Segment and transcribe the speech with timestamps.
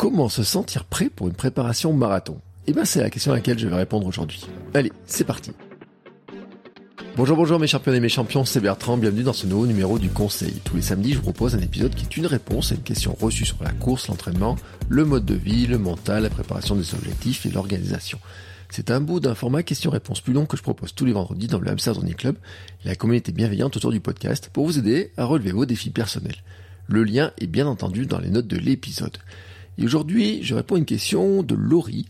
[0.00, 3.58] Comment se sentir prêt pour une préparation marathon Eh bien, c'est la question à laquelle
[3.58, 4.46] je vais répondre aujourd'hui.
[4.72, 5.52] Allez, c'est parti.
[7.18, 10.08] Bonjour, bonjour mes champions et mes champions, c'est Bertrand, bienvenue dans ce nouveau numéro du
[10.08, 10.54] Conseil.
[10.64, 13.14] Tous les samedis, je vous propose un épisode qui est une réponse à une question
[13.20, 14.56] reçue sur la course, l'entraînement,
[14.88, 18.18] le mode de vie, le mental, la préparation des objectifs et l'organisation.
[18.70, 21.60] C'est un bout d'un format question-réponse plus long que je propose tous les vendredis dans
[21.60, 22.36] le Hamster Running Club
[22.86, 26.42] et la communauté bienveillante autour du podcast pour vous aider à relever vos défis personnels.
[26.86, 29.18] Le lien est bien entendu dans les notes de l'épisode.
[29.78, 32.06] Et aujourd'hui, je réponds à une question de Laurie,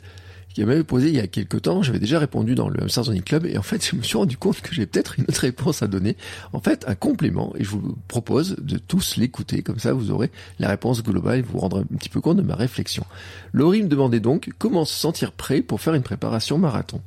[0.55, 1.83] qui m'avait posé il y a quelques temps.
[1.83, 4.61] J'avais déjà répondu dans le Hamster Club et en fait, je me suis rendu compte
[4.61, 6.17] que j'ai peut-être une autre réponse à donner.
[6.53, 9.63] En fait, un complément et je vous propose de tous l'écouter.
[9.63, 12.43] Comme ça, vous aurez la réponse globale et vous rendrez un petit peu compte de
[12.43, 13.05] ma réflexion.
[13.53, 17.01] Laurie me demandait donc comment se sentir prêt pour faire une préparation marathon.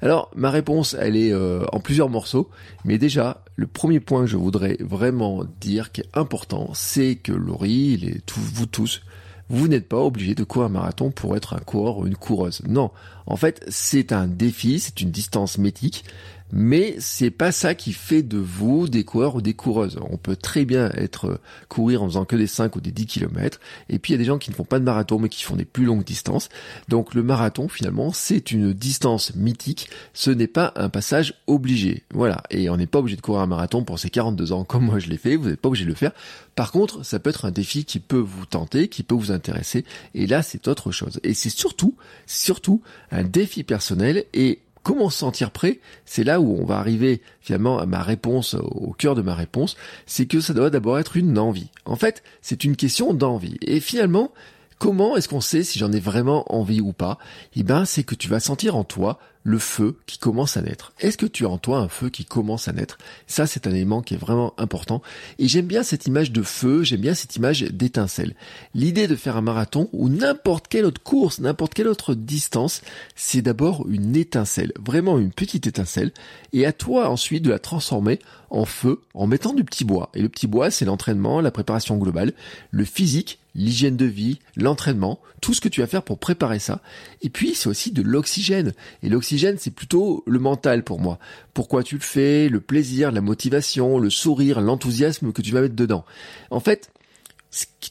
[0.00, 2.50] Alors, ma réponse, elle est euh, en plusieurs morceaux,
[2.84, 7.32] mais déjà, le premier point que je voudrais vraiment dire qui est important, c'est que
[7.32, 9.02] Laurie, et vous tous,
[9.48, 12.62] vous n'êtes pas obligé de courir un marathon pour être un coureur ou une coureuse.
[12.66, 12.90] Non.
[13.26, 16.04] En fait, c'est un défi, c'est une distance métique
[16.52, 19.98] mais c'est pas ça qui fait de vous des coureurs ou des coureuses.
[20.10, 23.60] On peut très bien être courir en faisant que des 5 ou des 10 km,
[23.88, 25.42] et puis il y a des gens qui ne font pas de marathon mais qui
[25.42, 26.48] font des plus longues distances.
[26.88, 32.04] Donc le marathon finalement c'est une distance mythique, ce n'est pas un passage obligé.
[32.12, 34.84] Voilà, et on n'est pas obligé de courir un marathon pour ses 42 ans comme
[34.84, 36.12] moi je l'ai fait, vous n'êtes pas obligé de le faire.
[36.54, 39.84] Par contre, ça peut être un défi qui peut vous tenter, qui peut vous intéresser,
[40.14, 41.20] et là c'est autre chose.
[41.22, 41.96] Et c'est surtout,
[42.26, 42.80] surtout
[43.16, 47.80] un défi personnel et Comment se sentir prêt C'est là où on va arriver finalement
[47.80, 51.40] à ma réponse, au cœur de ma réponse, c'est que ça doit d'abord être une
[51.40, 51.70] envie.
[51.86, 53.56] En fait, c'est une question d'envie.
[53.62, 54.30] Et finalement,
[54.78, 57.18] comment est-ce qu'on sait si j'en ai vraiment envie ou pas?
[57.56, 60.92] Eh ben, c'est que tu vas sentir en toi le feu qui commence à naître.
[60.98, 62.98] Est-ce que tu as en toi un feu qui commence à naître?
[63.28, 65.02] Ça, c'est un élément qui est vraiment important.
[65.38, 68.34] Et j'aime bien cette image de feu, j'aime bien cette image d'étincelle.
[68.74, 72.82] L'idée de faire un marathon ou n'importe quelle autre course, n'importe quelle autre distance,
[73.14, 76.10] c'est d'abord une étincelle, vraiment une petite étincelle.
[76.52, 78.18] Et à toi ensuite de la transformer
[78.50, 80.10] en feu en mettant du petit bois.
[80.14, 82.32] Et le petit bois, c'est l'entraînement, la préparation globale,
[82.70, 86.80] le physique, l'hygiène de vie, l'entraînement, tout ce que tu vas faire pour préparer ça.
[87.22, 88.72] Et puis, c'est aussi de l'oxygène.
[89.02, 91.18] L'oxygène, c'est plutôt le mental pour moi.
[91.54, 95.74] Pourquoi tu le fais, le plaisir, la motivation, le sourire, l'enthousiasme que tu vas mettre
[95.74, 96.04] dedans.
[96.50, 96.90] En fait,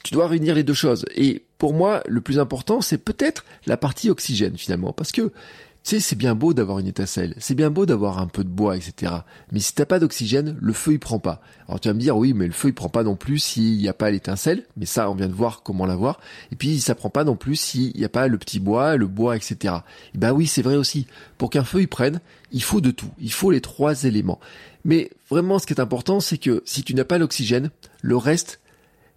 [0.03, 1.05] tu dois réunir les deux choses.
[1.15, 4.93] Et pour moi, le plus important, c'est peut-être la partie oxygène finalement.
[4.93, 5.31] Parce que
[5.85, 8.49] tu sais, c'est bien beau d'avoir une étincelle, c'est bien beau d'avoir un peu de
[8.49, 9.13] bois, etc.
[9.51, 11.41] Mais si t'as pas d'oxygène, le feu il prend pas.
[11.67, 13.77] Alors tu vas me dire, oui, mais le feu il prend pas non plus s'il
[13.77, 16.19] n'y a pas l'étincelle, mais ça on vient de voir comment l'avoir.
[16.51, 19.05] Et puis ça prend pas non plus s'il n'y a pas le petit bois, le
[19.05, 19.75] bois, etc.
[20.15, 21.05] Et bah oui, c'est vrai aussi.
[21.37, 22.19] Pour qu'un feu il prenne,
[22.51, 23.11] il faut de tout.
[23.19, 24.39] Il faut les trois éléments.
[24.85, 27.69] Mais vraiment, ce qui est important, c'est que si tu n'as pas l'oxygène,
[28.01, 28.59] le reste,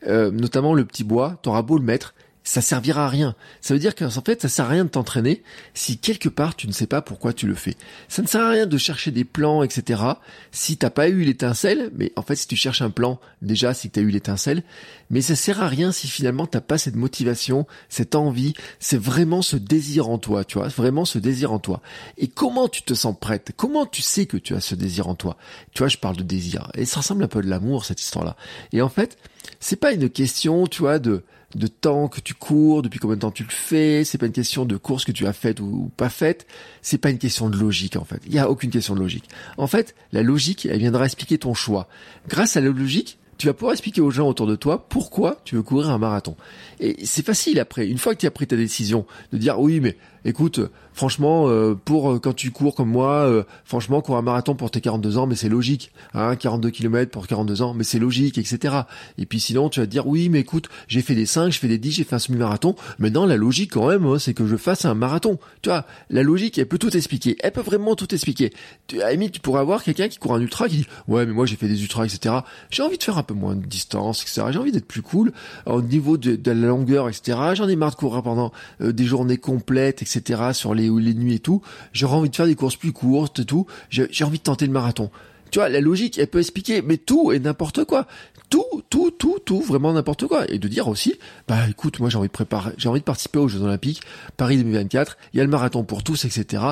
[0.07, 2.13] euh, notamment le petit bois, t'auras beau le mettre,
[2.45, 3.35] ça servira à rien.
[3.61, 5.43] Ça veut dire qu'en fait, ça sert à rien de t'entraîner
[5.75, 7.77] si quelque part tu ne sais pas pourquoi tu le fais.
[8.09, 10.03] Ça ne sert à rien de chercher des plans, etc.
[10.51, 13.91] Si t'as pas eu l'étincelle, mais en fait, si tu cherches un plan, déjà, si
[13.91, 14.63] tu as eu l'étincelle,
[15.11, 19.43] mais ça sert à rien si finalement t'as pas cette motivation, cette envie, c'est vraiment
[19.43, 21.83] ce désir en toi, tu vois, vraiment ce désir en toi.
[22.17, 23.53] Et comment tu te sens prête?
[23.57, 25.37] Comment tu sais que tu as ce désir en toi?
[25.73, 26.71] Tu vois, je parle de désir.
[26.75, 28.37] Et ça ressemble un peu de l'amour, cette histoire-là.
[28.73, 29.19] Et en fait,
[29.61, 33.21] c'est pas une question, tu vois, de, de temps que tu cours, depuis combien de
[33.21, 35.91] temps tu le fais, c'est pas une question de course que tu as faite ou,
[35.97, 36.47] pas faite,
[36.83, 38.21] c'est pas une question de logique en fait.
[38.27, 39.29] Il y a aucune question de logique.
[39.57, 41.89] En fait, la logique, elle viendra expliquer ton choix.
[42.29, 45.55] Grâce à la logique, tu vas pouvoir expliquer aux gens autour de toi pourquoi tu
[45.55, 46.37] veux courir un marathon.
[46.81, 49.81] Et c'est facile après, une fois que tu as pris ta décision, de dire oui
[49.81, 49.97] mais
[50.29, 50.61] écoute,
[50.93, 54.71] franchement, euh, pour euh, quand tu cours comme moi, euh, franchement, courir un marathon pour
[54.71, 55.93] tes 42 ans, mais c'est logique.
[56.13, 58.75] Hein, 42 km pour 42 ans, mais c'est logique, etc.
[59.17, 61.59] Et puis sinon, tu vas te dire, oui, mais écoute, j'ai fait des 5, j'ai
[61.59, 62.75] fait des 10, j'ai fait un semi-marathon.
[62.99, 65.39] Maintenant, la logique quand même, hein, c'est que je fasse un marathon.
[65.63, 67.37] Tu vois, la logique, elle peut tout expliquer.
[67.41, 68.53] Elle peut vraiment tout expliquer.
[68.87, 71.47] Tu, à tu pourrais avoir quelqu'un qui court un ultra qui dit, ouais, mais moi
[71.47, 72.37] j'ai fait des ultras, etc.
[72.71, 74.49] J'ai envie de faire un peu moins de distance, etc.
[74.51, 75.33] J'ai envie d'être plus cool
[75.67, 77.39] au niveau de, de la longueur, etc.
[77.55, 80.18] J'en ai marre de courir pendant des journées complètes, etc.
[80.53, 81.63] sur les, les nuits et tout.
[81.93, 83.67] J'aurais envie de faire des courses plus courtes et tout.
[83.91, 85.11] J'ai envie de tenter le marathon.
[85.51, 88.07] Tu vois, la logique, elle peut expliquer, mais tout et n'importe quoi.
[88.51, 90.51] Tout, tout, tout, tout, vraiment n'importe quoi.
[90.51, 91.15] Et de dire aussi,
[91.47, 94.01] bah écoute, moi j'ai envie de préparer, j'ai envie de participer aux Jeux Olympiques,
[94.39, 96.63] Paris 2024, il y a le marathon pour tous, etc.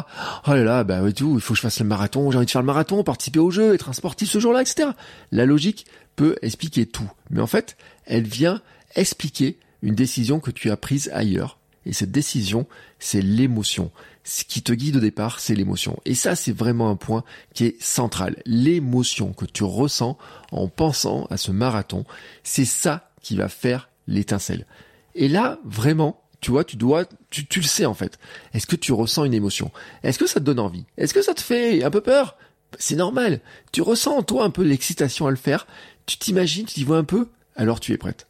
[0.46, 2.46] Oh là là, bah ouais, tout, il faut que je fasse le marathon, j'ai envie
[2.46, 4.90] de faire le marathon, participer aux Jeux, être un sportif ce jour-là, etc.
[5.32, 7.10] La logique peut expliquer tout.
[7.28, 7.76] Mais en fait,
[8.06, 8.62] elle vient
[8.94, 11.58] expliquer une décision que tu as prise ailleurs.
[11.87, 12.67] Et cette décision,
[12.99, 13.93] c'est l'émotion.
[14.25, 15.99] Ce qui te guide au départ, c'est l'émotion.
[16.05, 17.25] Et ça, c'est vraiment un point
[17.55, 18.43] qui est central.
[18.44, 20.19] L'émotion que tu ressens
[20.50, 22.05] en pensant à ce marathon,
[22.43, 24.67] c'est ça qui va faire l'étincelle.
[25.15, 28.19] Et là, vraiment, tu vois, tu dois, tu, tu le sais en fait.
[28.53, 29.71] Est-ce que tu ressens une émotion?
[30.03, 30.87] Est-ce que ça te donne envie?
[30.97, 32.37] Est-ce que ça te fait un peu peur?
[32.79, 33.41] C'est normal.
[33.73, 35.67] Tu ressens en toi un peu l'excitation à le faire.
[36.05, 38.27] Tu t'imagines, tu t'y vois un peu, alors tu es prête.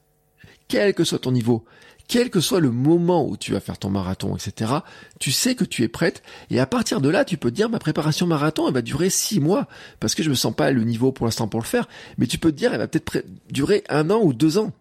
[0.68, 1.64] Quel que soit ton niveau,
[2.08, 4.72] quel que soit le moment où tu vas faire ton marathon, etc.,
[5.18, 7.68] tu sais que tu es prête, et à partir de là, tu peux te dire,
[7.68, 9.66] ma préparation marathon, elle va durer six mois,
[10.00, 12.38] parce que je me sens pas le niveau pour l'instant pour le faire, mais tu
[12.38, 14.72] peux te dire, elle va peut-être durer un an ou deux ans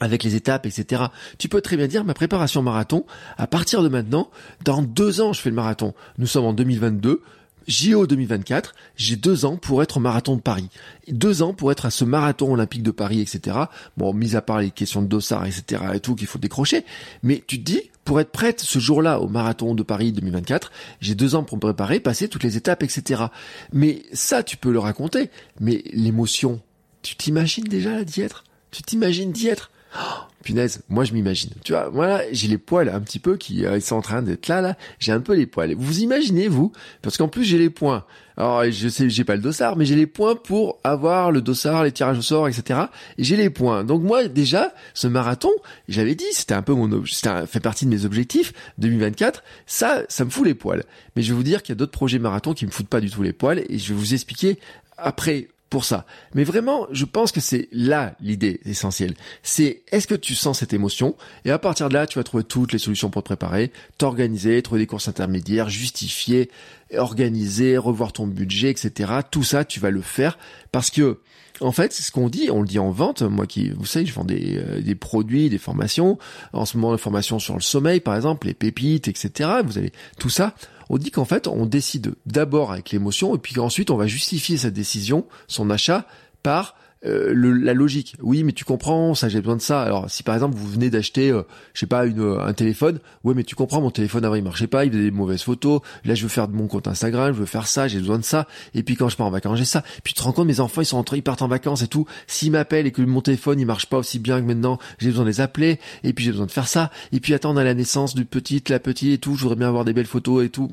[0.00, 1.04] avec les étapes, etc.
[1.36, 3.04] Tu peux très bien dire ma préparation marathon,
[3.36, 4.30] à partir de maintenant,
[4.64, 5.94] dans deux ans je fais le marathon.
[6.16, 7.22] Nous sommes en 2022,
[7.70, 10.68] JO 2024, j'ai deux ans pour être au marathon de Paris.
[11.06, 13.56] Deux ans pour être à ce marathon olympique de Paris, etc.
[13.96, 15.82] Bon, mis à part les questions de dossard, etc.
[15.94, 16.84] et tout qu'il faut décrocher.
[17.22, 21.14] Mais tu te dis, pour être prête ce jour-là au marathon de Paris 2024, j'ai
[21.14, 23.26] deux ans pour me préparer, passer toutes les étapes, etc.
[23.72, 25.30] Mais ça, tu peux le raconter.
[25.60, 26.60] Mais l'émotion,
[27.02, 28.42] tu t'imagines déjà d'y être?
[28.72, 29.70] Tu t'imagines d'y être?
[29.96, 31.50] Oh, punaise, moi je m'imagine.
[31.64, 34.48] Tu vois, voilà, j'ai les poils un petit peu qui euh, sont en train d'être
[34.48, 34.76] là, là.
[34.98, 35.74] J'ai un peu les poils.
[35.74, 36.72] Vous imaginez, vous?
[37.02, 38.04] Parce qu'en plus j'ai les points.
[38.36, 41.84] Alors je sais, j'ai pas le dossard, mais j'ai les points pour avoir le dossard,
[41.84, 42.80] les tirages au sort, etc.
[43.18, 43.84] Et j'ai les points.
[43.84, 45.50] Donc moi déjà, ce marathon,
[45.88, 49.42] j'avais dit, c'était un peu mon, c'était fait partie de mes objectifs 2024.
[49.66, 50.84] Ça, ça me fout les poils.
[51.16, 53.00] Mais je vais vous dire qu'il y a d'autres projets marathon qui me foutent pas
[53.00, 54.58] du tout les poils, et je vais vous expliquer
[54.96, 56.04] après pour ça.
[56.34, 59.14] Mais vraiment, je pense que c'est là l'idée essentielle.
[59.44, 61.16] C'est est-ce que tu sens cette émotion?
[61.44, 64.60] Et à partir de là, tu vas trouver toutes les solutions pour te préparer, t'organiser,
[64.62, 66.50] trouver des courses intermédiaires, justifier,
[66.96, 69.12] organiser, revoir ton budget, etc.
[69.30, 70.38] Tout ça, tu vas le faire
[70.72, 71.20] parce que
[71.60, 73.22] en fait, c'est ce qu'on dit, on le dit en vente.
[73.22, 76.18] Moi qui, vous savez, je vends des, euh, des produits, des formations.
[76.52, 79.50] En ce moment, les formations sur le sommeil, par exemple, les pépites, etc.
[79.64, 80.54] Vous avez tout ça
[80.92, 84.56] on dit qu'en fait, on décide d'abord avec l'émotion et puis ensuite on va justifier
[84.56, 86.04] sa décision, son achat,
[86.42, 86.74] par
[87.06, 88.14] euh, la logique.
[88.20, 89.82] Oui, mais tu comprends, ça j'ai besoin de ça.
[89.82, 91.42] Alors si par exemple vous venez d'acheter, euh,
[91.74, 94.66] je sais pas, une, un téléphone, ouais, mais tu comprends, mon téléphone avant il marchait
[94.66, 95.80] pas, il faisait des mauvaises photos.
[96.04, 98.24] Là, je veux faire de mon compte Instagram, je veux faire ça, j'ai besoin de
[98.24, 98.46] ça.
[98.74, 99.82] Et puis quand je pars en vacances, j'ai ça.
[100.04, 101.88] Puis tu te rends compte, mes enfants ils sont rentrés, ils partent en vacances et
[101.88, 102.06] tout.
[102.26, 105.24] S'ils m'appellent et que mon téléphone il marche pas aussi bien que maintenant, j'ai besoin
[105.24, 105.78] de les appeler.
[106.04, 106.90] Et puis j'ai besoin de faire ça.
[107.12, 109.36] Et puis attends, on a la naissance du petit, la petite et tout.
[109.36, 110.70] Je voudrais bien avoir des belles photos et tout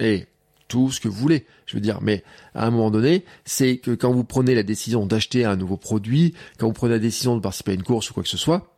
[0.00, 0.26] et
[0.90, 1.46] ce que vous voulez.
[1.66, 2.22] Je veux dire, mais
[2.54, 6.34] à un moment donné, c'est que quand vous prenez la décision d'acheter un nouveau produit,
[6.58, 8.68] quand vous prenez la décision de participer à une course ou quoi que ce soit,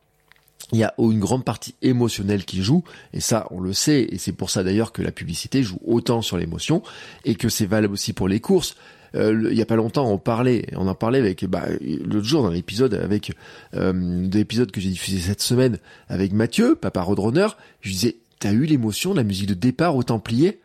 [0.73, 4.19] il y a une grande partie émotionnelle qui joue, et ça on le sait, et
[4.19, 6.83] c'est pour ça d'ailleurs que la publicité joue autant sur l'émotion,
[7.25, 8.77] et que c'est valable aussi pour les courses.
[9.15, 12.43] Euh, il y a pas longtemps, on parlait, on en parlait avec bah, l'autre jour
[12.43, 13.33] dans l'épisode avec
[13.75, 17.49] euh, l'épisode que j'ai diffusé cette semaine avec Mathieu, papa Roadrunner.
[17.81, 20.61] Je disais, t'as eu l'émotion de la musique de départ au Templier?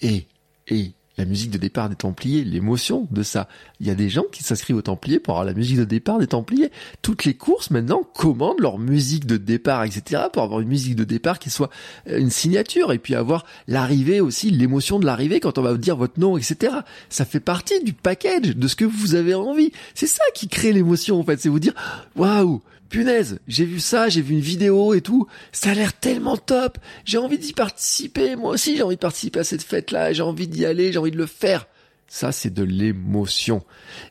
[0.00, 0.26] Et,
[0.70, 3.46] et la musique de départ des Templiers, l'émotion de ça.
[3.78, 6.18] Il y a des gens qui s'inscrivent aux Templiers pour avoir la musique de départ
[6.18, 6.70] des Templiers.
[7.02, 10.22] Toutes les courses maintenant commandent leur musique de départ, etc.
[10.32, 11.68] pour avoir une musique de départ qui soit
[12.08, 15.78] euh, une signature et puis avoir l'arrivée aussi, l'émotion de l'arrivée quand on va vous
[15.78, 16.76] dire votre nom, etc.
[17.10, 19.72] Ça fait partie du package de ce que vous avez envie.
[19.94, 21.38] C'est ça qui crée l'émotion en fait.
[21.38, 21.74] C'est vous dire
[22.16, 26.36] waouh, punaise, j'ai vu ça, j'ai vu une vidéo et tout, ça a l'air tellement
[26.36, 30.22] top, j'ai envie d'y participer, moi aussi j'ai envie de participer à cette fête-là, j'ai
[30.22, 31.66] envie d'y aller, j'ai envie de le faire.
[32.06, 33.62] Ça, c'est de l'émotion.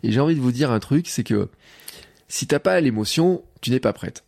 [0.04, 1.50] Et j'ai envie de vous dire un truc, c'est que
[2.30, 4.24] si t'as pas l'émotion, tu n'es pas prête.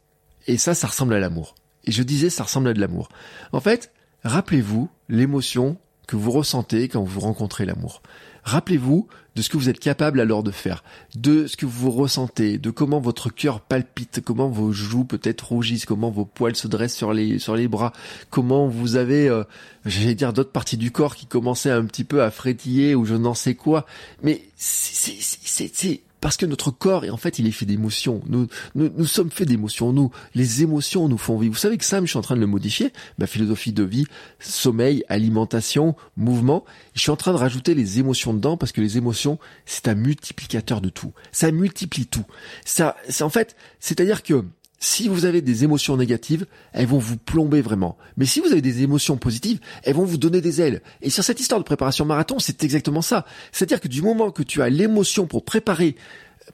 [0.46, 1.56] Et ça, ça ressemble à l'amour.
[1.86, 3.10] Et je disais, ça ressemble à de l'amour.
[3.54, 3.94] En fait,
[4.24, 5.78] rappelez-vous l'émotion
[6.08, 8.02] que vous ressentez quand vous rencontrez l'amour.
[8.44, 10.84] Rappelez-vous de ce que vous êtes capable alors de faire,
[11.16, 15.86] de ce que vous ressentez, de comment votre cœur palpite, comment vos joues peut-être rougissent,
[15.86, 17.94] comment vos poils se dressent sur les sur les bras,
[18.30, 19.44] comment vous avez, euh,
[19.86, 23.16] j'allais dire d'autres parties du corps qui commençaient un petit peu à frétiller ou je
[23.16, 23.86] n'en sais quoi.
[24.22, 28.22] Mais c'est c'est parce que notre corps, en fait, il est fait d'émotions.
[28.28, 29.92] Nous, nous, nous sommes faits d'émotions.
[29.92, 31.54] Nous, les émotions nous font vivre.
[31.54, 32.94] Vous savez que Sam, je suis en train de le modifier.
[33.18, 34.06] Ma philosophie de vie,
[34.40, 36.64] sommeil, alimentation, mouvement.
[36.94, 39.96] Je suis en train de rajouter les émotions dedans parce que les émotions, c'est un
[39.96, 41.12] multiplicateur de tout.
[41.32, 42.26] Ça multiplie tout.
[42.66, 44.46] Ça, c'est en fait, c'est-à-dire que
[44.84, 47.98] si vous avez des émotions négatives, elles vont vous plomber vraiment.
[48.18, 50.82] Mais si vous avez des émotions positives, elles vont vous donner des ailes.
[51.04, 53.26] Et sur cette histoire de préparation marathon, c'est exactement ça.
[53.52, 55.96] C'est-à-dire que du moment que tu as l'émotion pour préparer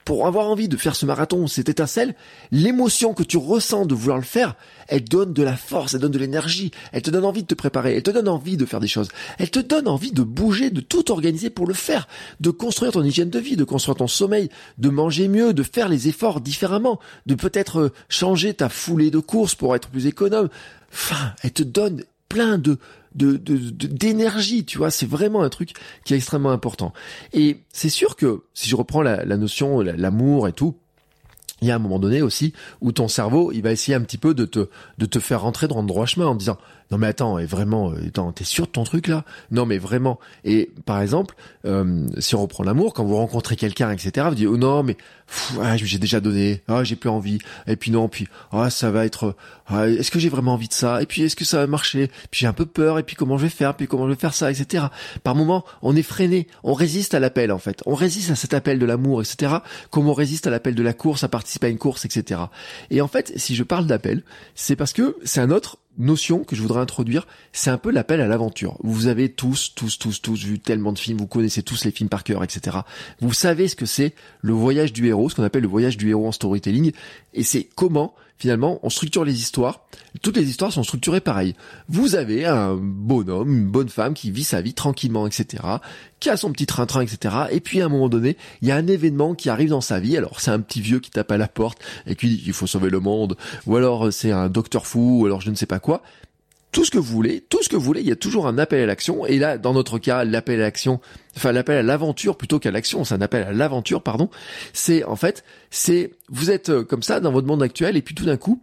[0.06, 2.16] pour avoir envie de faire ce marathon, cette étincelle,
[2.52, 4.56] l'émotion que tu ressens de vouloir le faire,
[4.88, 7.56] elle donne de la force, elle donne de l'énergie, elle te donne envie de te
[7.56, 10.70] préparer, elle te donne envie de faire des choses, elle te donne envie de bouger,
[10.70, 12.08] de tout organiser pour le faire,
[12.40, 15.90] de construire ton hygiène de vie, de construire ton sommeil, de manger mieux, de faire
[15.90, 20.50] les efforts différemment, de peut-être euh, changer ta foulée de course pour être plus économe.
[20.92, 22.78] Enfin, elle te donne plein de
[23.18, 25.74] de d'énergie, tu vois, c'est vraiment un truc
[26.06, 26.94] qui est extrêmement important.
[27.34, 30.76] Et c'est sûr que si je reprends la, la notion, l'amour et tout,
[31.62, 34.18] il y a un moment donné aussi où ton cerveau, il va essayer un petit
[34.18, 36.58] peu de te de te faire rentrer dans le droit chemin en disant
[36.92, 39.26] non mais attends, et vraiment, euh, t'es sûr de ton truc là?
[39.52, 40.20] Non mais vraiment.
[40.46, 44.48] Et par exemple, euh, si on reprend l'amour, quand vous rencontrez quelqu'un, etc., vous dites
[44.48, 44.96] oh non mais
[45.60, 49.06] ah, j'ai déjà donné, ah j'ai plus envie, et puis non, puis ah ça va
[49.06, 49.36] être,
[49.68, 51.02] ah, est-ce que j'ai vraiment envie de ça?
[51.02, 52.08] Et puis est-ce que ça va marcher?
[52.32, 53.76] Puis j'ai un peu peur, et puis comment je vais faire?
[53.76, 54.86] Puis comment je vais faire ça, etc.
[55.24, 58.54] Par moment, on est freiné, on résiste à l'appel en fait, on résiste à cet
[58.54, 59.56] appel de l'amour, etc.
[59.90, 62.40] Comme on résiste à l'appel de la course, à participer à une course, etc.
[62.92, 64.24] Et en fait, si je parle d'appel,
[64.56, 68.22] c'est parce que c'est un autre notion que je voudrais introduire, c'est un peu l'appel
[68.22, 68.78] à l'aventure.
[68.84, 72.10] Vous avez tous, tous, tous, tous vu tellement de films, vous connaissez tous les films
[72.10, 72.78] par cœur, etc.
[73.22, 76.10] Vous savez ce que c'est le voyage du héros, ce qu'on appelle le voyage du
[76.10, 76.92] héros en storytelling,
[77.34, 79.88] et c'est comment finalement, on structure les histoires.
[80.22, 81.56] Toutes les histoires sont structurées pareil.
[81.90, 85.64] Vous avez un bonhomme, une bonne femme qui vit sa vie tranquillement, etc.,
[86.20, 87.36] qui a son petit train-train, etc.
[87.52, 90.00] Et puis à un moment donné, il y a un événement qui arrive dans sa
[90.00, 90.18] vie.
[90.18, 92.68] Alors c'est un petit vieux qui tape à la porte et qui dit qu'il faut
[92.68, 95.80] sauver le monde, ou alors c'est un docteur fou, ou alors je ne sais pas
[95.80, 96.02] quoi
[96.72, 98.58] tout ce que vous voulez, tout ce que vous voulez, il y a toujours un
[98.58, 99.26] appel à l'action.
[99.26, 101.00] Et là, dans notre cas, l'appel à l'action,
[101.36, 104.30] enfin l'appel à l'aventure plutôt qu'à l'action, c'est un appel à l'aventure, pardon.
[104.74, 108.16] C'est en fait, c'est vous êtes euh, comme ça dans votre monde actuel et puis
[108.16, 108.62] tout d'un coup,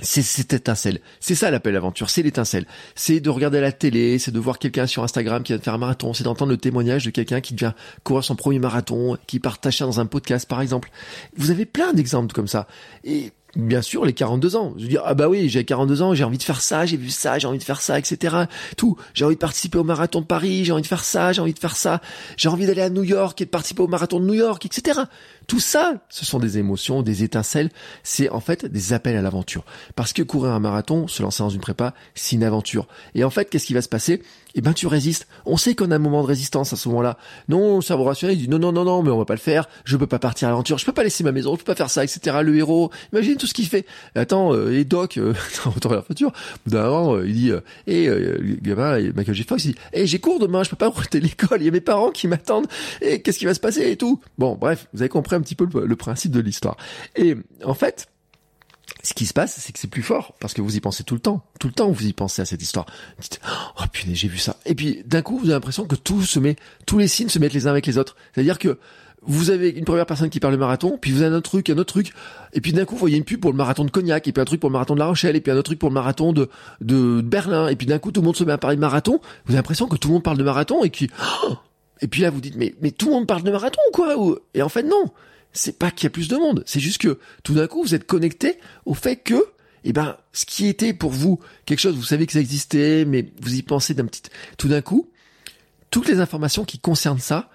[0.00, 1.00] c'est cette étincelle.
[1.20, 2.66] C'est ça l'appel à l'aventure, c'est l'étincelle.
[2.94, 5.74] C'est de regarder la télé, c'est de voir quelqu'un sur Instagram qui vient de faire
[5.74, 9.40] un marathon, c'est d'entendre le témoignage de quelqu'un qui vient courir son premier marathon, qui
[9.40, 10.90] partage ça dans un podcast par exemple.
[11.36, 12.66] Vous avez plein d'exemples comme ça.
[13.04, 14.74] Et bien sûr les 42 ans.
[14.78, 17.10] Je dire, ah bah oui, j'ai 42 ans, j'ai envie de faire ça, j'ai vu
[17.10, 18.36] ça, j'ai envie de faire ça, etc.
[18.76, 18.96] Tout.
[19.14, 21.54] J'ai envie de participer au marathon de Paris, j'ai envie de faire ça, j'ai envie
[21.54, 22.00] de faire ça,
[22.36, 25.00] j'ai envie d'aller à New York et de participer au marathon de New York, etc.
[25.46, 27.70] Tout ça, ce sont des émotions, des étincelles,
[28.02, 29.64] c'est en fait des appels à l'aventure.
[29.94, 32.88] Parce que courir un marathon, se lancer dans une prépa, c'est une aventure.
[33.14, 34.22] Et en fait, qu'est-ce qui va se passer?
[34.58, 35.28] Eh ben, tu résistes.
[35.44, 37.18] On sait qu'on a un moment de résistance à ce moment-là.
[37.48, 39.40] Non, le cerveau rationnel, il dit non, non, non, non, mais on va pas le
[39.40, 39.68] faire.
[39.84, 40.78] Je peux pas partir à l'aventure.
[40.78, 41.52] Je peux pas laisser ma maison.
[41.52, 42.38] Je peux pas faire ça, etc.
[42.42, 43.84] Le héros, imagine tout ce qu'il fait.
[44.14, 45.34] Attends, euh, et Doc, euh,
[45.84, 46.32] à la future,
[46.66, 47.52] d'un euh, il dit,
[47.86, 49.44] et euh, gamin, Michael J.
[49.44, 51.60] Fox, il dit, eh, j'ai cours demain, je peux pas rester l'école.
[51.60, 52.66] Il y a mes parents qui m'attendent.
[53.02, 54.20] Et qu'est-ce qui va se passer et tout?
[54.38, 56.76] Bon, bref, vous avez compris un petit peu le, principe de l'histoire.
[57.14, 58.08] Et en fait,
[59.02, 61.14] ce qui se passe, c'est que c'est plus fort parce que vous y pensez tout
[61.14, 61.44] le temps.
[61.60, 62.86] Tout le temps, vous y pensez à cette histoire.
[63.16, 63.40] Vous dites,
[63.78, 64.56] oh putain, j'ai vu ça.
[64.66, 67.38] Et puis, d'un coup, vous avez l'impression que tout se met, tous les signes se
[67.38, 68.16] mettent les uns avec les autres.
[68.32, 68.78] C'est-à-dire que
[69.26, 71.68] vous avez une première personne qui parle le marathon, puis vous avez un autre truc,
[71.70, 72.12] un autre truc,
[72.52, 74.40] et puis d'un coup, vous voyez une pub pour le marathon de Cognac, et puis
[74.40, 75.94] un truc pour le marathon de La Rochelle, et puis un autre truc pour le
[75.94, 76.48] marathon de,
[76.80, 79.20] de Berlin, et puis d'un coup, tout le monde se met à parler de marathon.
[79.46, 81.10] Vous avez l'impression que tout le monde parle de marathon, et qui,
[81.44, 81.56] oh
[82.00, 84.14] et puis là, vous dites, mais, mais tout le monde parle de marathon ou quoi
[84.54, 85.10] Et en fait, non
[85.56, 87.94] c'est pas qu'il y a plus de monde, c'est juste que tout d'un coup vous
[87.94, 89.42] êtes connecté au fait que
[89.84, 93.30] eh ben ce qui était pour vous quelque chose vous savez que ça existait mais
[93.40, 94.22] vous y pensez d'un petit
[94.58, 95.08] tout d'un coup
[95.90, 97.48] toutes les informations qui concernent ça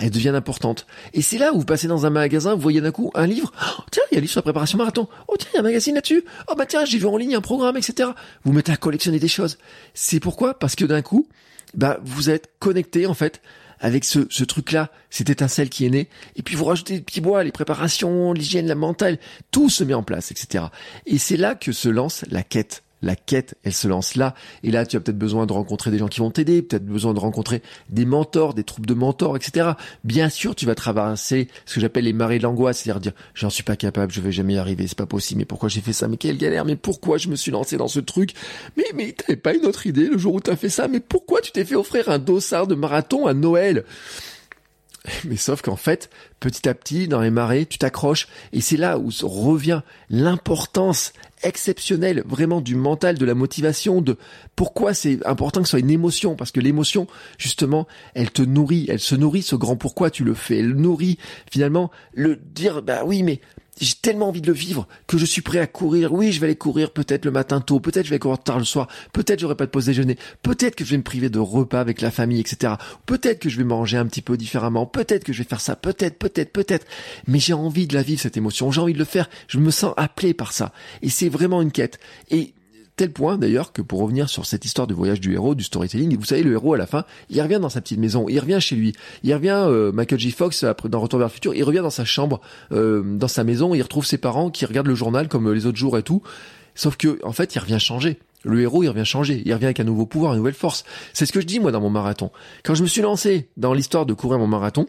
[0.00, 0.86] elles deviennent importantes.
[1.12, 3.52] Et c'est là où vous passez dans un magasin, vous voyez d'un coup un livre,
[3.60, 5.56] oh, tiens, il y a un livre sur la préparation marathon, oh tiens, il y
[5.56, 8.10] a un magazine là-dessus, oh bah tiens, j'ai vu en ligne un programme, etc.
[8.44, 9.58] Vous mettez à collectionner des choses.
[9.94, 10.56] C'est pourquoi?
[10.56, 11.26] Parce que d'un coup,
[11.74, 13.42] bah, vous êtes connecté en fait
[13.80, 17.44] avec ce, truc-là, cette étincelle qui est née, et puis vous rajoutez des petits bois,
[17.44, 19.18] les préparations, l'hygiène, la mentale,
[19.50, 20.64] tout se met en place, etc.
[21.06, 24.34] Et c'est là que se lance la quête la quête, elle se lance là.
[24.62, 27.14] Et là, tu as peut-être besoin de rencontrer des gens qui vont t'aider, peut-être besoin
[27.14, 29.70] de rencontrer des mentors, des troupes de mentors, etc.
[30.04, 33.50] Bien sûr, tu vas traverser ce que j'appelle les marées de l'angoisse, c'est-à-dire dire, j'en
[33.50, 35.92] suis pas capable, je vais jamais y arriver, c'est pas possible, mais pourquoi j'ai fait
[35.92, 38.34] ça, mais quelle galère, mais pourquoi je me suis lancé dans ce truc,
[38.76, 41.40] mais, mais t'avais pas une autre idée le jour où t'as fait ça, mais pourquoi
[41.40, 43.84] tu t'es fait offrir un dossard de marathon à Noël?
[45.24, 48.98] Mais sauf qu'en fait, petit à petit, dans les marées, tu t'accroches, et c'est là
[48.98, 51.12] où revient l'importance
[51.42, 54.16] exceptionnel, vraiment du mental, de la motivation, de
[54.56, 57.06] pourquoi c'est important que ce soit une émotion, parce que l'émotion,
[57.38, 61.18] justement, elle te nourrit, elle se nourrit ce grand pourquoi tu le fais, elle nourrit
[61.50, 63.40] finalement le dire, bah oui, mais
[63.80, 66.12] j'ai tellement envie de le vivre que je suis prêt à courir.
[66.12, 68.64] Oui, je vais aller courir peut-être le matin tôt, peut-être je vais courir tard le
[68.64, 71.80] soir, peut-être j'aurai pas de pause déjeuner, peut-être que je vais me priver de repas
[71.80, 72.74] avec la famille, etc.
[73.06, 75.76] Peut-être que je vais manger un petit peu différemment, peut-être que je vais faire ça,
[75.76, 76.86] peut-être, peut-être, peut-être.
[77.26, 79.28] Mais j'ai envie de la vivre cette émotion, j'ai envie de le faire.
[79.46, 81.98] Je me sens appelé par ça, et c'est vraiment une quête.
[82.30, 82.54] Et
[82.98, 86.16] Tel point d'ailleurs que pour revenir sur cette histoire de voyage du héros, du storytelling,
[86.18, 88.58] vous savez, le héros à la fin, il revient dans sa petite maison, il revient
[88.60, 90.32] chez lui, il revient, euh, Michael J.
[90.32, 92.40] Fox, dans Retour vers le futur, il revient dans sa chambre,
[92.72, 95.78] euh, dans sa maison, il retrouve ses parents qui regardent le journal comme les autres
[95.78, 96.24] jours et tout,
[96.74, 98.18] sauf que en fait, il revient changer.
[98.42, 100.82] Le héros, il revient changer, il revient avec un nouveau pouvoir, une nouvelle force.
[101.12, 102.32] C'est ce que je dis moi dans mon marathon.
[102.64, 104.88] Quand je me suis lancé dans l'histoire de courir mon marathon,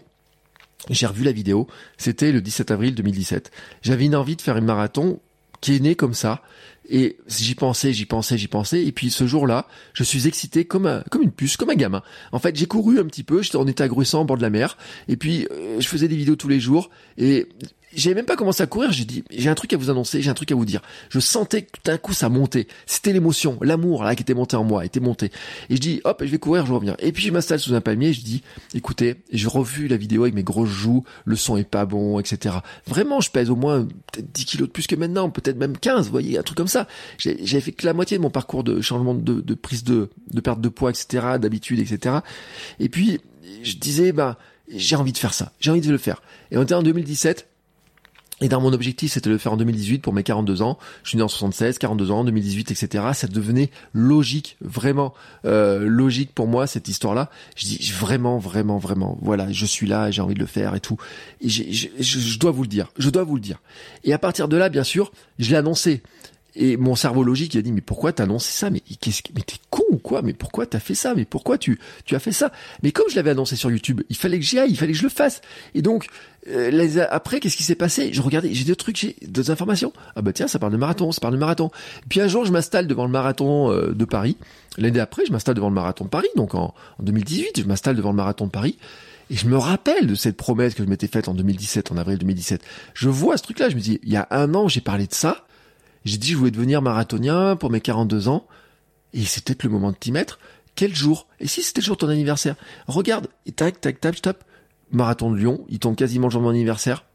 [0.90, 3.52] j'ai revu la vidéo, c'était le 17 avril 2017.
[3.84, 5.20] J'avais une envie de faire une marathon
[5.62, 6.42] qui est née comme ça,
[6.90, 8.84] et j'y pensais, j'y pensais, j'y pensais.
[8.84, 12.02] Et puis ce jour-là, je suis excité comme un, comme une puce, comme un gamin.
[12.32, 13.42] En fait, j'ai couru un petit peu.
[13.42, 14.78] J'étais en état gruissant au bord de la mer.
[15.08, 16.90] Et puis euh, je faisais des vidéos tous les jours.
[17.18, 17.48] Et
[17.96, 20.30] j'avais même pas commencé à courir, j'ai dit, j'ai un truc à vous annoncer, j'ai
[20.30, 20.82] un truc à vous dire.
[21.10, 22.68] Je sentais que tout d'un coup ça montait.
[22.86, 25.32] C'était l'émotion, l'amour là qui était monté en moi, était monté.
[25.70, 26.96] Et je dis, hop, je vais courir, je reviens.
[27.00, 28.44] Et puis je m'installe sous un palmier, je dis,
[28.74, 32.58] écoutez, je revu la vidéo avec mes grosses joues, le son est pas bon, etc.
[32.88, 36.06] Vraiment, je pèse au moins peut-être 10 kilos de plus que maintenant, peut-être même 15,
[36.06, 36.88] vous voyez, un truc comme ça.
[37.18, 40.42] J'avais fait que la moitié de mon parcours de changement de, de prise de, de
[40.42, 42.18] perte de poids, etc., d'habitude, etc.
[42.80, 43.20] Et puis,
[43.64, 44.38] je disais, bah,
[44.74, 46.22] j'ai envie de faire ça, j'ai envie de le faire.
[46.52, 47.48] Et on était en 2017,
[48.42, 50.78] et dans mon objectif, c'était de le faire en 2018 pour mes 42 ans.
[51.04, 53.04] Je suis né en 76, 42 ans, 2018, etc.
[53.14, 55.14] Ça devenait logique, vraiment
[55.46, 57.30] euh, logique pour moi cette histoire-là.
[57.56, 59.18] Je dis vraiment, vraiment, vraiment.
[59.22, 60.98] Voilà, je suis là, j'ai envie de le faire et tout.
[61.42, 63.62] Et je, je dois vous le dire, je dois vous le dire.
[64.04, 66.02] Et à partir de là, bien sûr, je l'ai annoncé.
[66.56, 68.70] Et mon cerveau logique a dit mais pourquoi t'as annoncé ça?
[68.70, 70.22] Mais qu'est-ce mais t'es con ou quoi?
[70.22, 71.14] Mais pourquoi t'as fait ça?
[71.16, 72.52] Mais pourquoi tu tu as fait ça?
[72.84, 74.98] Mais comme je l'avais annoncé sur YouTube, il fallait que j'y aille, il fallait que
[74.98, 75.42] je le fasse.
[75.76, 76.08] Et donc
[76.48, 78.10] euh, après qu'est-ce qui s'est passé?
[78.14, 79.94] Je regardais, j'ai des trucs, j'ai des informations.
[80.16, 81.70] Ah bah tiens, ça parle de marathon, ça parle de marathon.
[82.10, 84.38] Puis un jour je m'installe devant le marathon euh, de Paris.
[84.78, 86.30] L'année après, je m'installe devant le marathon de Paris.
[86.36, 88.78] Donc en, en 2018, je m'installe devant le marathon de Paris.
[89.30, 92.18] Et je me rappelle de cette promesse que je m'étais faite en 2017, en avril
[92.18, 92.64] 2017.
[92.96, 95.14] Je vois ce truc-là, je me dis, il y a un an, j'ai parlé de
[95.14, 95.46] ça.
[96.06, 98.46] J'ai dit je voulais devenir marathonien pour mes 42 ans.
[99.14, 100.40] Et c'est peut-être le moment de t'y mettre.
[100.76, 101.28] Quel jour?
[101.40, 102.56] Et si c'était le jour de ton anniversaire?
[102.88, 104.44] Regarde, et tac, tac, tac, tape.
[104.92, 107.06] Marathon de Lyon, il tombe quasiment le jour de mon anniversaire.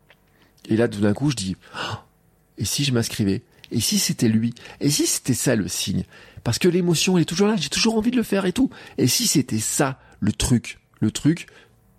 [0.68, 1.94] Et là, tout d'un coup, je dis, oh,
[2.58, 3.42] et si je m'inscrivais?
[3.70, 4.54] Et si c'était lui?
[4.80, 6.04] Et si c'était ça le signe?
[6.44, 8.70] Parce que l'émotion, elle est toujours là, j'ai toujours envie de le faire et tout.
[8.98, 10.78] Et si c'était ça, le truc?
[11.00, 11.46] Le truc,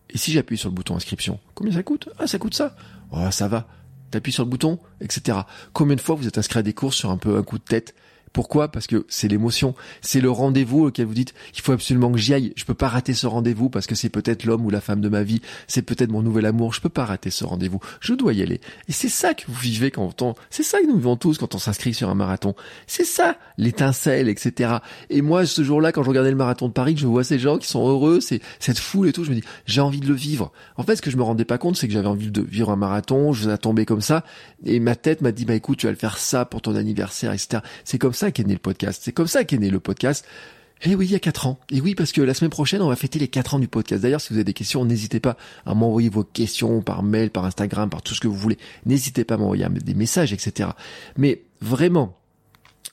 [0.10, 1.40] et si j'appuie sur le bouton inscription?
[1.54, 2.10] Combien ça coûte?
[2.20, 2.76] Ah, ça coûte ça.
[3.12, 3.68] Oh, ça va
[4.12, 5.40] t'appuies sur le bouton, etc.
[5.74, 7.64] Combien de fois vous êtes inscrit à des courses sur un peu un coup de
[7.64, 7.96] tête
[8.36, 8.68] pourquoi?
[8.68, 12.34] Parce que c'est l'émotion, c'est le rendez-vous auquel vous dites il faut absolument que j'y
[12.34, 12.52] aille.
[12.58, 15.08] Je peux pas rater ce rendez-vous parce que c'est peut-être l'homme ou la femme de
[15.08, 16.74] ma vie, c'est peut-être mon nouvel amour.
[16.74, 17.80] Je peux pas rater ce rendez-vous.
[18.02, 18.60] Je dois y aller.
[18.90, 21.56] Et c'est ça que vous vivez quand on, c'est ça que nous vivons tous quand
[21.56, 22.56] on s'inscrit sur un marathon.
[22.88, 24.80] C'est ça l'étincelle, etc.
[25.10, 27.58] Et moi ce jour-là, quand je regardais le marathon de Paris, je vois ces gens
[27.58, 30.14] qui sont heureux, c'est cette foule et tout, je me dis j'ai envie de le
[30.14, 30.52] vivre.
[30.76, 32.70] En fait, ce que je me rendais pas compte, c'est que j'avais envie de vivre
[32.70, 33.32] un marathon.
[33.32, 34.26] Je à tomber comme ça,
[34.66, 37.32] et ma tête m'a dit bah écoute, tu vas le faire ça pour ton anniversaire,
[37.32, 37.60] etc.
[37.86, 39.02] C'est comme ça qu'est né le podcast.
[39.04, 40.26] C'est comme ça qu'est né le podcast.
[40.82, 41.60] Eh oui, il y a quatre ans.
[41.72, 44.02] Et oui, parce que la semaine prochaine, on va fêter les quatre ans du podcast.
[44.02, 47.46] D'ailleurs, si vous avez des questions, n'hésitez pas à m'envoyer vos questions par mail, par
[47.46, 48.58] Instagram, par tout ce que vous voulez.
[48.86, 50.70] N'hésitez pas à m'envoyer des messages, etc.
[51.18, 52.18] Mais vraiment,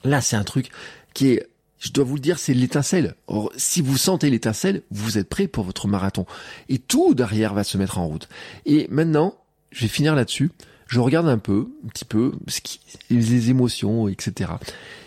[0.04, 0.70] là, c'est un truc
[1.12, 1.48] qui est,
[1.80, 3.16] je dois vous le dire, c'est l'étincelle.
[3.26, 6.24] Or, si vous sentez l'étincelle, vous êtes prêt pour votre marathon.
[6.68, 8.28] Et tout derrière va se mettre en route.
[8.64, 9.34] Et maintenant,
[9.72, 10.50] je vais finir là-dessus
[10.92, 14.50] je regarde un peu, un petit peu, ce qui, les émotions, etc.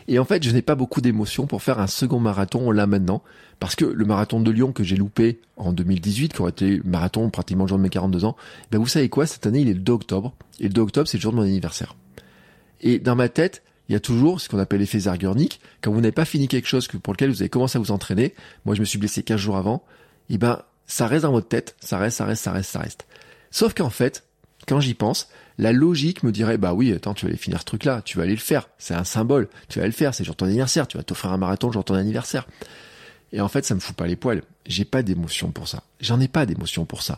[0.07, 3.23] Et en fait, je n'ai pas beaucoup d'émotions pour faire un second marathon là maintenant,
[3.59, 7.29] parce que le marathon de Lyon que j'ai loupé en 2018, qui aurait été marathon
[7.29, 8.35] pratiquement le jour de mes 42 ans,
[8.71, 11.07] ben vous savez quoi, cette année il est le 2 octobre, et le 2 octobre
[11.07, 11.95] c'est le jour de mon anniversaire.
[12.81, 16.01] Et dans ma tête, il y a toujours ce qu'on appelle l'effet Zargurnik, quand vous
[16.01, 18.81] n'avez pas fini quelque chose pour lequel vous avez commencé à vous entraîner, moi je
[18.81, 19.83] me suis blessé 15 jours avant,
[20.29, 23.07] et ben ça reste dans votre tête, ça reste, ça reste, ça reste, ça reste.
[23.49, 24.23] Sauf qu'en fait,
[24.67, 27.65] quand j'y pense, la logique me dirait bah oui, attends, tu vas aller finir ce
[27.65, 30.35] truc-là, tu vas aller le faire, c'est un symbole, tu vas le faire, c'est genre
[30.35, 32.47] ton anniversaire, tu vas t'offrir un marathon genre ton anniversaire.
[33.31, 34.43] Et en fait, ça me fout pas les poils.
[34.65, 35.83] J'ai pas d'émotion pour ça.
[35.99, 37.17] J'en ai pas d'émotion pour ça.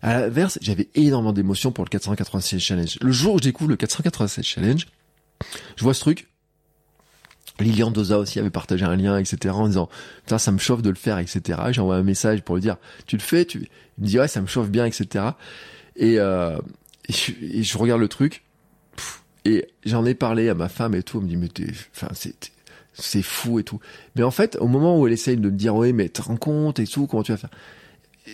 [0.00, 2.98] À l'inverse, j'avais énormément d'émotion pour le 496 challenge.
[3.00, 4.88] Le jour où je découvre le 496 challenge,
[5.76, 6.28] je vois ce truc.
[7.60, 9.54] Lilian Doza aussi avait partagé un lien, etc.
[9.54, 9.88] en disant,
[10.24, 11.60] putain, ça me chauffe de le faire, etc.
[11.70, 13.68] J'envoie un message pour lui dire, tu le fais, tu,
[13.98, 15.24] il me dit, ouais, ça me chauffe bien, etc.
[15.94, 16.58] Et, euh,
[17.08, 18.44] et je, regarde le truc.
[19.44, 21.48] Et j'en ai parlé à ma femme et tout, elle me dit, mais
[22.14, 22.52] c'est,
[22.94, 23.80] c'est fou et tout.
[24.14, 26.36] Mais en fait, au moment où elle essaye de me dire, oui, mais te rends
[26.36, 27.50] compte et tout, comment tu vas faire?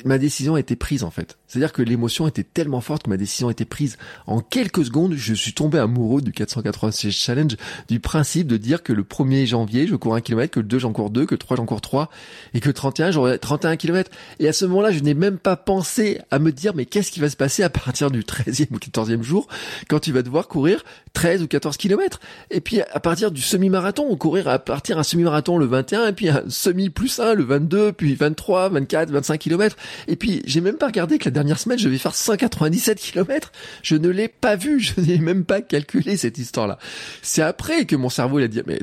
[0.05, 1.39] Ma décision a été prise en fait.
[1.47, 3.97] C'est-à-dire que l'émotion était tellement forte que ma décision a été prise.
[4.27, 7.57] En quelques secondes, je suis tombé amoureux du 486 Challenge,
[7.89, 10.79] du principe de dire que le 1er janvier, je cours un kilomètre, que le 2,
[10.79, 12.11] j'en cours 2, que le 3, j'en cours 3,
[12.53, 14.11] et que le 31, j'aurai 31 km.
[14.41, 17.21] Et à ce moment-là, je n'ai même pas pensé à me dire, mais qu'est-ce qui
[17.21, 19.49] va se passer à partir du 13e ou 14e jour,
[19.89, 22.21] quand tu vas devoir courir 13 ou 14 km.
[22.51, 26.29] Et puis, à partir du semi-marathon, courir à partir un semi-marathon le 21, et puis
[26.29, 29.77] un semi plus 1 le 22, puis 23, 24, 25 km.
[30.07, 33.53] Et puis, j'ai même pas regardé que la dernière semaine, je vais faire 197 km.
[33.83, 34.81] Je ne l'ai pas vu.
[34.89, 36.79] Je n'ai même pas calculé cette histoire-là.
[37.23, 38.81] C'est après que mon cerveau, il a dit, mais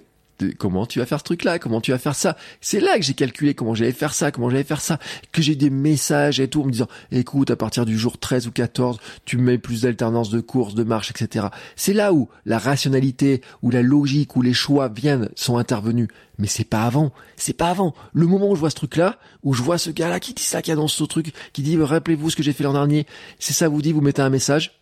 [0.57, 2.37] comment tu vas faire ce truc-là, comment tu vas faire ça.
[2.61, 4.99] C'est là que j'ai calculé comment j'allais faire ça, comment j'allais faire ça,
[5.31, 8.47] que j'ai des messages et tout en me disant, écoute, à partir du jour 13
[8.47, 11.47] ou 14, tu mets plus d'alternance de course, de marche, etc.
[11.75, 16.07] C'est là où la rationalité, où la logique, où les choix viennent, sont intervenus.
[16.37, 17.95] Mais c'est pas avant, c'est pas avant.
[18.13, 20.61] Le moment où je vois ce truc-là, où je vois ce gars-là qui dit ça,
[20.61, 23.05] qui annonce ce truc, qui dit, rappelez-vous ce que j'ai fait l'an dernier,
[23.39, 24.79] c'est ça vous dit, vous mettez un message.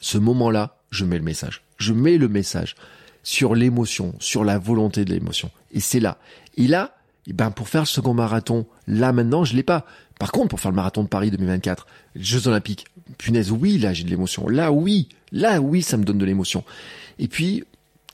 [0.00, 1.62] Ce moment-là, je mets le message.
[1.76, 2.74] Je mets le message
[3.26, 5.50] sur l'émotion, sur la volonté de l'émotion.
[5.72, 6.16] Et c'est là.
[6.56, 6.94] Et là,
[7.26, 9.84] eh ben pour faire le second marathon, là maintenant, je l'ai pas.
[10.20, 12.86] Par contre, pour faire le marathon de Paris 2024, Jeux Olympiques,
[13.18, 14.48] punaise, oui, là j'ai de l'émotion.
[14.48, 16.62] Là, oui, là, oui, ça me donne de l'émotion.
[17.18, 17.64] Et puis,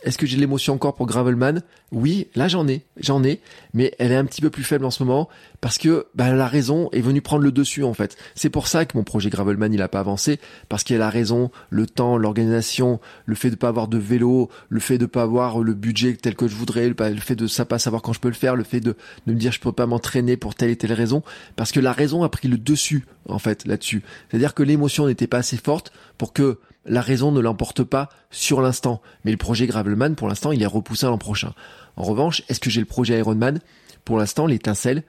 [0.05, 1.63] est-ce que j'ai de l'émotion encore pour Gravelman?
[1.93, 3.41] Oui, là j'en ai, j'en ai,
[3.75, 5.29] mais elle est un petit peu plus faible en ce moment
[5.61, 8.17] parce que bah, la raison est venue prendre le dessus en fait.
[8.35, 11.01] C'est pour ça que mon projet Gravelman il a pas avancé parce qu'il y a
[11.01, 15.07] la raison, le temps, l'organisation, le fait de pas avoir de vélo, le fait de
[15.07, 18.13] pas avoir le budget tel que je voudrais, le fait de ça pas savoir quand
[18.13, 20.55] je peux le faire, le fait de, de me dire je peux pas m'entraîner pour
[20.55, 21.23] telle et telle raison
[21.57, 24.03] parce que la raison a pris le dessus en fait là-dessus.
[24.31, 28.61] C'est-à-dire que l'émotion n'était pas assez forte pour que la raison ne l'emporte pas sur
[28.61, 29.01] l'instant.
[29.25, 31.55] Mais le projet Gravelman, pour l'instant, il est repoussé à l'an prochain.
[31.97, 33.61] En revanche, est-ce que j'ai le projet Ironman
[34.05, 35.05] Pour l'instant, l'étincelle,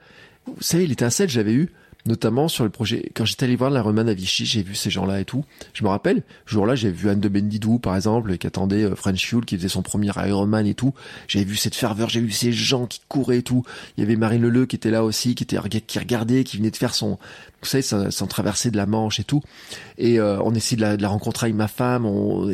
[0.46, 1.72] vous savez, l'étincelle, j'avais eu
[2.06, 3.10] notamment sur le projet.
[3.14, 5.44] Quand j'étais allé voir l'Ironman à Vichy, j'ai vu ces gens-là et tout.
[5.72, 8.94] Je me rappelle, ce jour-là, j'ai vu Anne de Bendidou, par exemple, qui attendait euh,
[8.94, 10.92] French Fuel, qui faisait son premier Ironman et tout.
[11.28, 13.64] J'avais vu cette ferveur, j'ai vu ces gens qui couraient et tout.
[13.96, 16.70] Il y avait Marine Leleu qui était là aussi, qui était qui regardait, qui venait
[16.70, 17.18] de faire son,
[17.62, 19.42] vous savez, sans, traverser de la Manche et tout.
[19.96, 22.04] Et euh, on essayait de la, de la rencontrer avec ma femme.
[22.04, 22.50] On,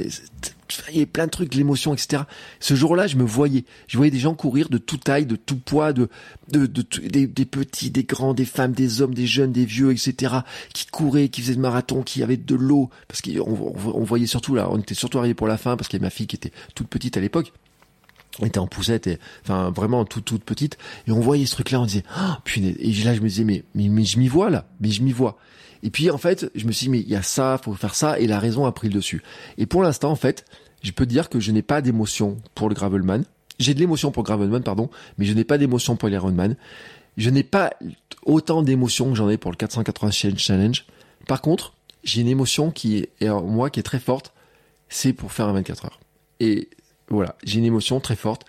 [0.89, 2.23] il y avait plein de trucs, l'émotion, etc.
[2.61, 3.65] Ce jour-là, je me voyais.
[3.89, 6.09] Je voyais des gens courir de toute taille, de tout poids, de,
[6.51, 10.35] de, de, des, petits, des grands, des femmes, des hommes, des jeunes, des vieux, etc.
[10.73, 12.91] qui couraient, qui faisaient de marathon, qui avaient de l'eau.
[13.09, 15.99] Parce qu'on on, voyait surtout là, on était surtout arrivé pour la fin parce qu'il
[15.99, 17.53] y avait ma fille qui était toute petite à l'époque.
[18.43, 21.81] Était en poussette et enfin vraiment toute toute petite et on voyait ce truc là
[21.81, 24.49] on disait oh, puis et là je me disais mais mais, mais je m'y vois
[24.49, 25.37] là mais je m'y vois
[25.83, 27.95] et puis en fait, je me suis dit mais il y a ça, faut faire
[27.95, 29.23] ça, et la raison a pris le dessus.
[29.59, 30.45] Et pour l'instant, en fait,
[30.83, 33.25] je peux dire que je n'ai pas d'émotion pour le Gravelman.
[33.59, 36.57] J'ai de l'émotion pour Gravelman, pardon, mais je n'ai pas d'émotion pour l'Ironman.
[37.17, 37.75] Je n'ai pas
[38.25, 40.87] autant d'émotion que j'en ai pour le 480 Challenge.
[41.27, 44.33] Par contre, j'ai une émotion qui est en moi qui est très forte,
[44.89, 46.01] c'est pour faire un 24 heures.
[46.41, 46.71] Et
[47.09, 48.45] voilà, j'ai une émotion très forte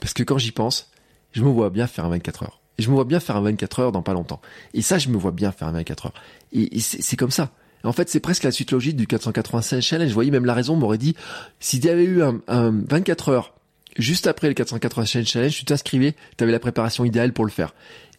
[0.00, 0.90] parce que quand j'y pense,
[1.32, 2.61] je me vois bien faire un 24 heures.
[2.78, 4.40] Je me vois bien faire un 24 heures dans pas longtemps.
[4.74, 6.14] Et ça, je me vois bien faire un 24 heures.
[6.52, 7.50] Et, c'est comme ça.
[7.84, 10.08] En fait, c'est presque la suite logique du 496 challenge.
[10.08, 11.16] Vous voyez, même la raison m'aurait dit,
[11.58, 13.54] s'il y avait eu un, 24 heures
[13.98, 17.74] juste après le 496 challenge, tu t'inscrivais, tu avais la préparation idéale pour le faire.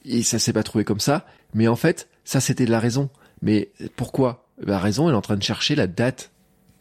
[0.05, 1.25] Et ça s'est pas trouvé comme ça.
[1.53, 3.09] Mais en fait, ça c'était de la raison.
[3.41, 4.47] Mais pourquoi?
[4.65, 6.31] La raison, elle est en train de chercher la date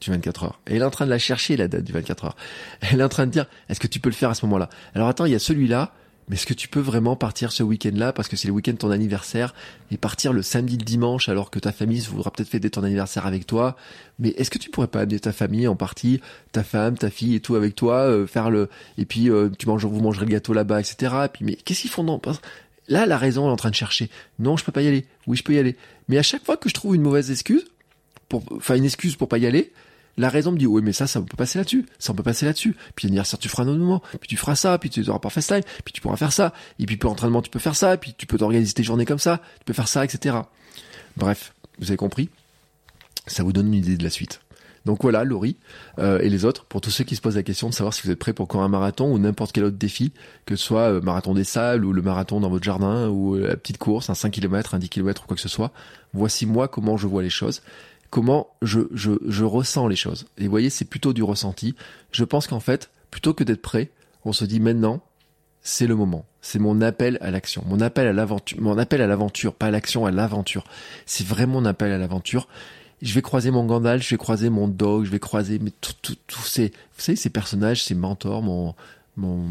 [0.01, 0.61] du 24 heures.
[0.67, 2.37] Elle est en train de la chercher, la date du 24 heures.
[2.81, 4.69] Elle est en train de dire, est-ce que tu peux le faire à ce moment-là?
[4.95, 5.93] Alors attends, il y a celui-là,
[6.29, 8.79] mais est-ce que tu peux vraiment partir ce week-end-là parce que c'est le week-end de
[8.79, 9.55] ton anniversaire
[9.91, 13.27] et partir le samedi, le dimanche alors que ta famille voudra peut-être fêter ton anniversaire
[13.27, 13.77] avec toi?
[14.19, 16.21] Mais est-ce que tu pourrais pas amener ta famille en partie,
[16.53, 19.67] ta femme, ta fille et tout avec toi, euh, faire le et puis euh, tu
[19.67, 21.15] manges, vous mangerez le gâteau là-bas, etc.
[21.25, 22.21] Et puis mais qu'est-ce qu'ils font non
[22.89, 24.11] Là, la raison est en train de chercher.
[24.39, 25.07] Non, je peux pas y aller.
[25.27, 25.77] Oui, je peux y aller.
[26.09, 27.65] Mais à chaque fois que je trouve une mauvaise excuse,
[28.29, 29.73] pour, enfin une excuse pour pas y aller,
[30.17, 31.87] la raison me dit, oui, mais ça, ça peut passer là-dessus.
[31.99, 32.77] Ça, peut passer là-dessus.
[32.95, 34.03] Puis l'anniversaire, tu feras un autre moment.
[34.21, 34.79] Puis tu feras ça.
[34.79, 35.63] Puis tu auras pas FaceTime.
[35.85, 36.53] Puis tu pourras faire ça.
[36.79, 37.97] Et puis pour l'entraînement, tu peux faire ça.
[37.97, 39.41] Puis tu peux t'organiser tes journées comme ça.
[39.59, 40.37] Tu peux faire ça, etc.
[41.17, 42.29] Bref, vous avez compris.
[43.27, 44.41] Ça vous donne une idée de la suite.
[44.85, 45.57] Donc voilà, Laurie
[45.99, 48.03] euh, et les autres, pour tous ceux qui se posent la question de savoir si
[48.03, 50.13] vous êtes prêts pour courir un marathon ou n'importe quel autre défi,
[50.45, 53.47] que ce soit euh, marathon des salles ou le marathon dans votre jardin ou euh,
[53.47, 55.71] la petite course, un 5 km, un 10 km ou quoi que ce soit,
[56.13, 57.63] voici moi comment je vois les choses
[58.13, 60.27] comment je, je, je ressens les choses.
[60.37, 61.75] Et vous voyez, c'est plutôt du ressenti.
[62.13, 63.91] Je pense qu'en fait, plutôt que d'être prêt,
[64.27, 65.01] on se dit maintenant,
[65.63, 66.27] c'est le moment.
[66.43, 70.05] C'est mon appel à l'action, mon appel à l'aventure, mon appel à l'aventure, pas l'action,
[70.05, 70.65] à l'aventure.
[71.07, 72.49] C'est vraiment mon appel à l'aventure.
[73.01, 76.67] je vais croiser mon Gandalf, je vais croiser mon Dog, je vais croiser tous ces,
[76.69, 78.75] vous savez, ces personnages, ces mentors, mon,
[79.17, 79.47] mon,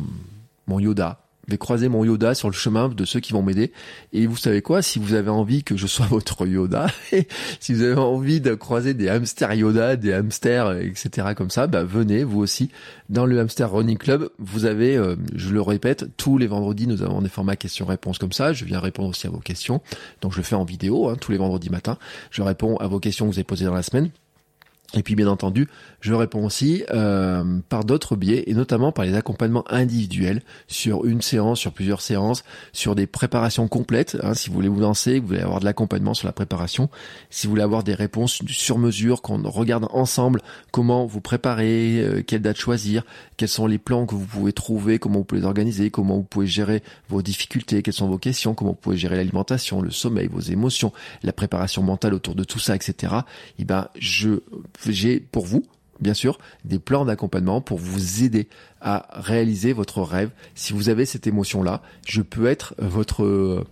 [0.68, 1.20] mon Yoda,
[1.52, 3.72] vais croiser mon Yoda sur le chemin de ceux qui vont m'aider.
[4.14, 4.82] Et vous savez quoi?
[4.82, 6.88] Si vous avez envie que je sois votre Yoda,
[7.60, 11.30] si vous avez envie de croiser des hamsters Yoda, des hamsters, etc.
[11.36, 12.70] comme ça, bah venez vous aussi
[13.10, 14.30] dans le Hamster Running Club.
[14.40, 18.32] Vous avez, euh, je le répète, tous les vendredis nous avons des formats questions-réponses comme
[18.32, 18.54] ça.
[18.54, 19.82] Je viens répondre aussi à vos questions.
[20.22, 21.98] Donc je le fais en vidéo hein, tous les vendredis matin.
[22.32, 24.10] Je réponds à vos questions que vous avez posées dans la semaine.
[24.94, 25.70] Et puis bien entendu,
[26.02, 31.22] je réponds aussi euh, par d'autres biais, et notamment par les accompagnements individuels sur une
[31.22, 34.18] séance, sur plusieurs séances, sur des préparations complètes.
[34.22, 36.90] Hein, si vous voulez vous lancer, vous voulez avoir de l'accompagnement sur la préparation,
[37.30, 42.22] si vous voulez avoir des réponses sur mesure, qu'on regarde ensemble comment vous préparer, euh,
[42.22, 43.04] quelle date choisir,
[43.38, 46.24] quels sont les plans que vous pouvez trouver, comment vous pouvez les organiser, comment vous
[46.24, 50.28] pouvez gérer vos difficultés, quelles sont vos questions, comment vous pouvez gérer l'alimentation, le sommeil,
[50.28, 50.92] vos émotions,
[51.24, 53.14] la préparation mentale autour de tout ça, etc.
[53.58, 54.42] Et eh ben je
[54.88, 55.64] j'ai pour vous,
[56.00, 58.48] bien sûr, des plans d'accompagnement pour vous aider
[58.82, 60.32] à réaliser votre rêve.
[60.56, 63.66] Si vous avez cette émotion-là, je peux être votre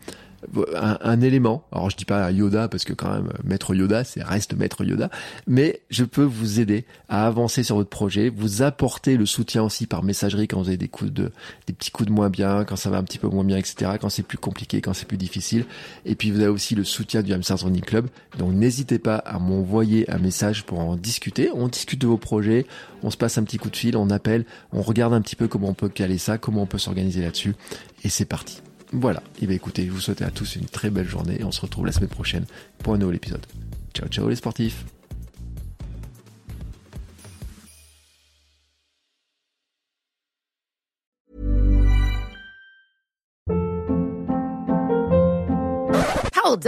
[0.76, 1.64] un, élément.
[1.72, 5.10] Alors je dis pas Yoda parce que quand même maître Yoda, c'est reste maître Yoda,
[5.48, 9.86] mais je peux vous aider à avancer sur votre projet, vous apporter le soutien aussi
[9.86, 11.32] par messagerie quand vous avez des coups de
[11.68, 13.94] des petits coups de moins bien, quand ça va un petit peu moins bien, etc.
[14.00, 15.66] Quand c'est plus compliqué, quand c'est plus difficile.
[16.06, 18.08] Et puis vous avez aussi le soutien du Hamster Running Club.
[18.38, 21.50] Donc n'hésitez pas à m'envoyer un message pour en discuter.
[21.54, 22.66] On discute de vos projets,
[23.04, 25.48] on se passe un petit coup de fil, on appelle, on regarde un petit peu
[25.48, 27.56] comment on peut caler ça, comment on peut s'organiser là-dessus.
[28.04, 28.62] Et c'est parti.
[28.92, 29.20] Voilà.
[29.38, 31.52] Et eh bien écoutez, je vous souhaite à tous une très belle journée et on
[31.52, 32.46] se retrouve la semaine prochaine
[32.80, 33.46] pour un nouvel épisode.
[33.94, 34.86] Ciao ciao les sportifs.
[46.44, 46.68] Hold.